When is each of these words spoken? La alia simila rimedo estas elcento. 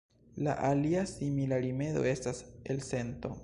La 0.47 0.55
alia 0.69 1.03
simila 1.11 1.61
rimedo 1.67 2.05
estas 2.15 2.43
elcento. 2.77 3.37